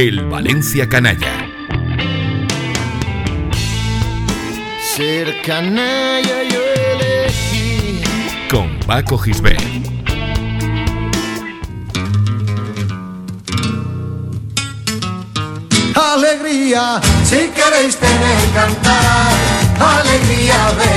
[0.00, 1.50] El Valencia Canalla.
[4.94, 6.60] Ser canalla yo
[6.92, 8.00] elegí.
[8.48, 9.60] Con Paco Gisbert.
[15.96, 19.32] Alegría, si queréis tener cantar.
[19.80, 20.87] Alegría de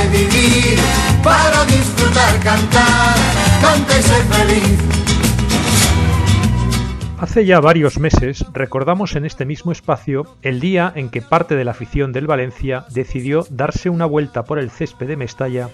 [7.32, 11.64] Hace ya varios meses recordamos en este mismo espacio el día en que parte de
[11.64, 15.70] la afición del Valencia decidió darse una vuelta por el césped de Mestalla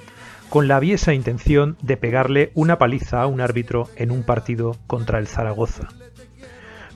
[0.50, 5.18] con la aviesa intención de pegarle una paliza a un árbitro en un partido contra
[5.18, 5.88] el Zaragoza.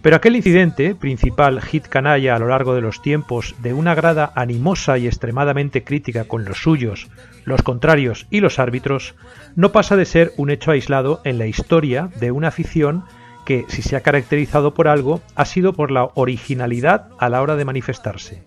[0.04, 4.32] Pero aquel incidente, principal hit canalla a lo largo de los tiempos de una grada
[4.36, 7.10] animosa y extremadamente crítica con los suyos,
[7.46, 9.16] los contrarios y los árbitros,
[9.55, 13.05] no pasa de ser un hecho aislado en la historia de una afición
[13.52, 17.57] que, si se ha caracterizado por algo, ha sido por la originalidad a la hora
[17.57, 18.46] de manifestarse,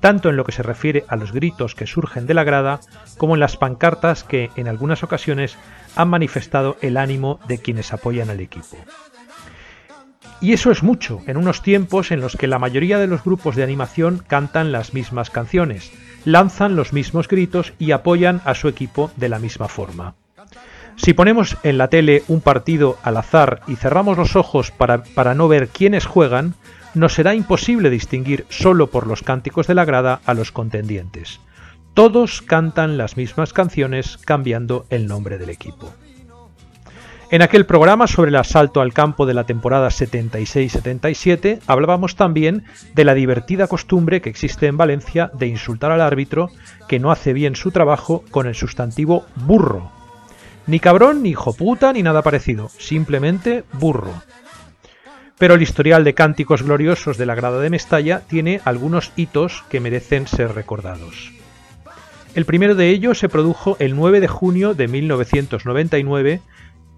[0.00, 2.80] tanto en lo que se refiere a los gritos que surgen de la grada,
[3.16, 5.56] como en las pancartas que, en algunas ocasiones,
[5.94, 8.76] han manifestado el ánimo de quienes apoyan al equipo.
[10.40, 13.54] Y eso es mucho, en unos tiempos en los que la mayoría de los grupos
[13.54, 15.92] de animación cantan las mismas canciones,
[16.24, 20.16] lanzan los mismos gritos y apoyan a su equipo de la misma forma.
[21.02, 25.34] Si ponemos en la tele un partido al azar y cerramos los ojos para, para,
[25.34, 26.52] no ver quiénes juegan,
[26.92, 31.40] nos será imposible distinguir solo por los cánticos de la grada a los contendientes.
[31.94, 35.90] Todos cantan las mismas canciones cambiando el nombre del equipo.
[37.30, 43.04] En aquel programa sobre el asalto al campo de la temporada 76-77 hablábamos también de
[43.04, 46.50] la divertida costumbre que existe en Valencia de insultar al árbitro
[46.88, 49.92] que no hace bien su trabajo con el sustantivo burro,
[50.66, 54.12] ni cabrón, ni hijo puta, ni nada parecido, simplemente burro.
[55.38, 59.80] Pero el historial de cánticos gloriosos de la grada de Mestalla tiene algunos hitos que
[59.80, 61.32] merecen ser recordados.
[62.34, 66.40] El primero de ellos se produjo el 9 de junio de 1999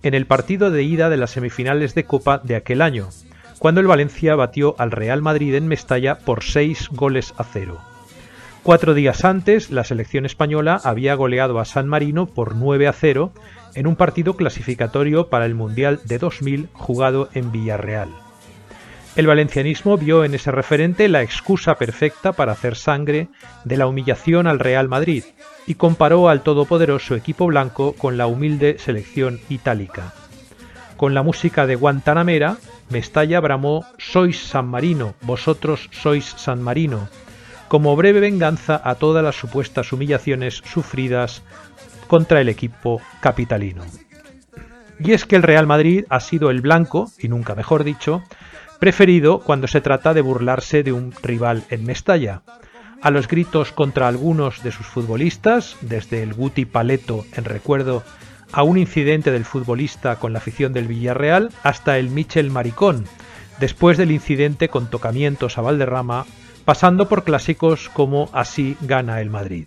[0.02, 3.08] en el partido de ida de las semifinales de Copa de aquel año,
[3.58, 7.91] cuando el Valencia batió al Real Madrid en Mestalla por 6 goles a 0.
[8.62, 13.32] Cuatro días antes, la selección española había goleado a San Marino por 9 a 0
[13.74, 18.10] en un partido clasificatorio para el Mundial de 2000 jugado en Villarreal.
[19.16, 23.28] El valencianismo vio en ese referente la excusa perfecta para hacer sangre
[23.64, 25.24] de la humillación al Real Madrid
[25.66, 30.14] y comparó al todopoderoso equipo blanco con la humilde selección itálica.
[30.96, 32.58] Con la música de Guantanamera,
[32.90, 37.08] Mestalla bramó Sois San Marino, vosotros sois San Marino,
[37.72, 41.42] como breve venganza a todas las supuestas humillaciones sufridas
[42.06, 43.82] contra el equipo capitalino.
[44.98, 48.22] Y es que el Real Madrid ha sido el blanco, y nunca mejor dicho,
[48.78, 52.42] preferido cuando se trata de burlarse de un rival en Mestalla.
[53.00, 58.02] A los gritos contra algunos de sus futbolistas, desde el Guti Paleto en recuerdo
[58.52, 63.06] a un incidente del futbolista con la afición del Villarreal, hasta el Michel Maricón,
[63.60, 66.26] después del incidente con tocamientos a Valderrama,
[66.64, 69.66] pasando por clásicos como Así gana el Madrid.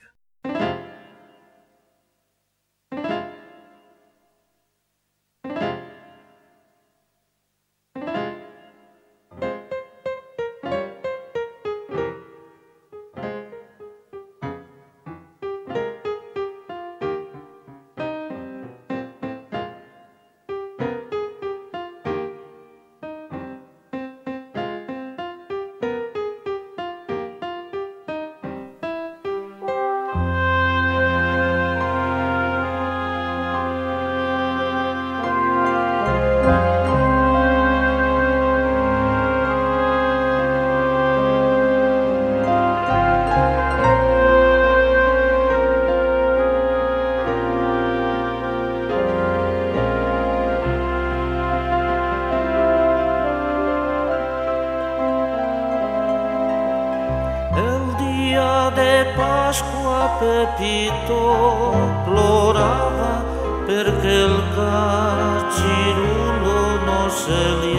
[60.19, 61.73] Pepito
[62.05, 63.23] plorava
[63.65, 67.77] perché il cacirulo non se li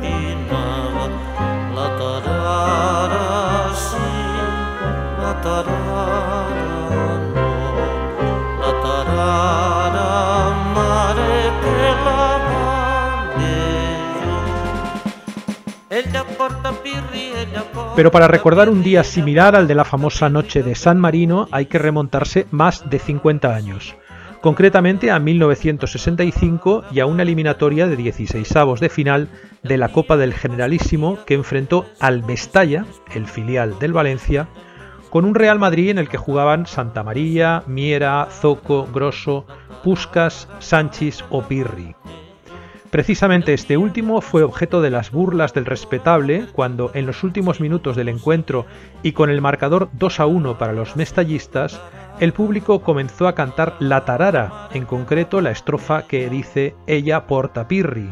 [0.00, 1.04] empinava.
[1.74, 4.08] La tarara sì,
[5.20, 6.09] la tarara
[17.96, 21.66] Pero para recordar un día similar al de la famosa noche de San Marino hay
[21.66, 23.94] que remontarse más de 50 años,
[24.40, 29.28] concretamente a 1965 y a una eliminatoria de 16 avos de final
[29.62, 34.48] de la Copa del Generalísimo que enfrentó al Mestalla, el filial del Valencia,
[35.10, 39.44] con un Real Madrid en el que jugaban Santa María, Miera, Zoco, Grosso,
[39.82, 41.94] Puscas, Sánchez o Pirri.
[42.90, 47.94] Precisamente este último fue objeto de las burlas del respetable cuando en los últimos minutos
[47.94, 48.66] del encuentro
[49.04, 51.80] y con el marcador 2 a 1 para los mestallistas,
[52.18, 57.68] el público comenzó a cantar la tarara, en concreto la estrofa que dice Ella porta
[57.68, 58.10] Pirri.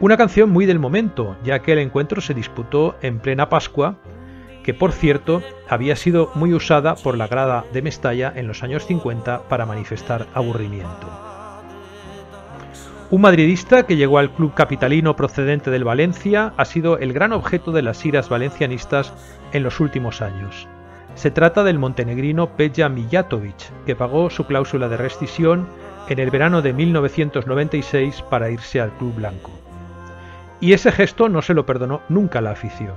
[0.00, 3.98] Una canción muy del momento, ya que el encuentro se disputó en plena Pascua,
[4.64, 8.84] que por cierto había sido muy usada por la grada de Mestalla en los años
[8.86, 11.27] 50 para manifestar aburrimiento.
[13.10, 17.72] Un madridista que llegó al club capitalino procedente del Valencia ha sido el gran objeto
[17.72, 19.14] de las iras valencianistas
[19.54, 20.68] en los últimos años.
[21.14, 25.66] Se trata del montenegrino Peja Mijatovic, que pagó su cláusula de rescisión
[26.10, 29.52] en el verano de 1996 para irse al club blanco.
[30.60, 32.94] Y ese gesto no se lo perdonó nunca la afición.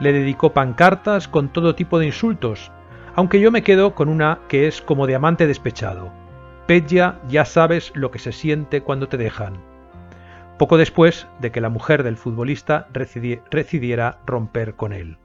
[0.00, 2.72] Le dedicó pancartas con todo tipo de insultos,
[3.14, 6.10] aunque yo me quedo con una que es como de amante despechado.
[6.68, 9.54] Peja, ya sabes lo que se siente cuando te dejan.
[10.58, 15.16] Poco después de que la mujer del futbolista decidiera romper con él.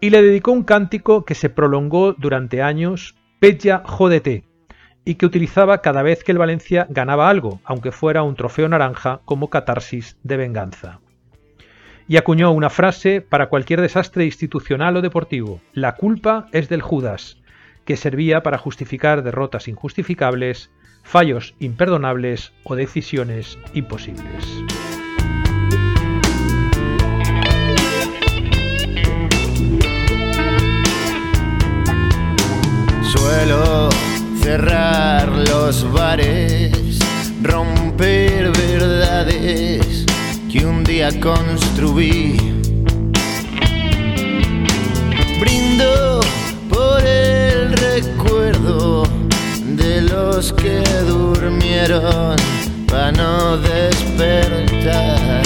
[0.00, 4.44] Y le dedicó un cántico que se prolongó durante años, Peja jódete,
[5.04, 9.20] y que utilizaba cada vez que el Valencia ganaba algo, aunque fuera un trofeo naranja
[9.26, 11.00] como catarsis de venganza.
[12.08, 17.36] Y acuñó una frase para cualquier desastre institucional o deportivo, la culpa es del Judas,
[17.84, 20.70] que servía para justificar derrotas injustificables
[21.06, 24.44] fallos imperdonables o decisiones imposibles.
[33.02, 33.88] Suelo
[34.42, 36.98] cerrar los bares,
[37.42, 40.04] romper verdades
[40.50, 42.55] que un día construí.
[51.88, 55.45] Para no despertar.